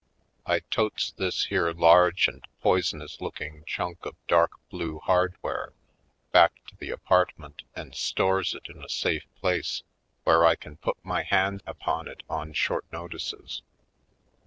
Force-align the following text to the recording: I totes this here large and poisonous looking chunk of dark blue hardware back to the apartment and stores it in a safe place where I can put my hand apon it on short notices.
I 0.47 0.61
totes 0.61 1.11
this 1.11 1.45
here 1.45 1.71
large 1.73 2.27
and 2.27 2.43
poisonous 2.63 3.21
looking 3.21 3.63
chunk 3.67 4.03
of 4.07 4.15
dark 4.27 4.53
blue 4.71 4.97
hardware 4.97 5.73
back 6.31 6.53
to 6.65 6.75
the 6.75 6.89
apartment 6.89 7.61
and 7.75 7.93
stores 7.93 8.55
it 8.55 8.65
in 8.67 8.83
a 8.83 8.89
safe 8.89 9.27
place 9.35 9.83
where 10.23 10.43
I 10.43 10.55
can 10.55 10.77
put 10.77 10.97
my 11.05 11.21
hand 11.21 11.61
apon 11.67 12.07
it 12.07 12.23
on 12.27 12.53
short 12.53 12.91
notices. 12.91 13.61